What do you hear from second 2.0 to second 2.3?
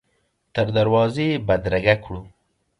کړو.